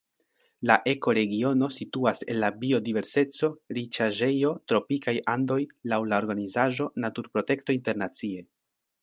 [0.67, 5.59] La ekoregiono situas en la biodiverseco-riĉaĵejo Tropikaj Andoj
[5.93, 8.43] laŭ la organizaĵo Naturprotekto Internacie.